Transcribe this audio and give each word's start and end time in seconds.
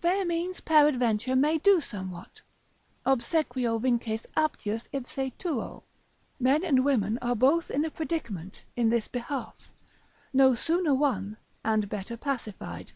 Fair 0.00 0.24
means 0.24 0.60
peradventure 0.60 1.34
may 1.34 1.58
do 1.58 1.80
somewhat. 1.80 2.40
Obsequio 3.04 3.80
vinces 3.80 4.24
aptius 4.36 4.86
ipse 4.92 5.32
tuo. 5.36 5.82
Men 6.38 6.62
and 6.62 6.84
women 6.84 7.18
are 7.20 7.34
both 7.34 7.72
in 7.72 7.84
a 7.84 7.90
predicament 7.90 8.64
in 8.76 8.88
this 8.90 9.08
behalf, 9.08 9.72
no 10.32 10.54
sooner 10.54 10.94
won, 10.94 11.36
and 11.64 11.88
better 11.88 12.16
pacified. 12.16 12.92